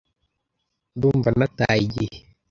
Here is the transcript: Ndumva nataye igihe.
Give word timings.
Ndumva 0.95 1.29
nataye 1.37 1.81
igihe. 1.87 2.17